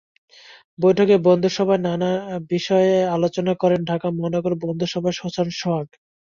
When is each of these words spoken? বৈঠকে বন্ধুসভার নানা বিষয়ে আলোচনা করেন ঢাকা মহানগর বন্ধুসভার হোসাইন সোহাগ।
বৈঠকে 0.79 1.15
বন্ধুসভার 1.27 1.79
নানা 1.81 2.09
বিষয়ে 2.51 2.93
আলোচনা 3.15 3.53
করেন 3.61 3.81
ঢাকা 3.89 4.07
মহানগর 4.11 4.53
বন্ধুসভার 4.63 5.13
হোসাইন 5.21 5.49
সোহাগ। 5.59 5.87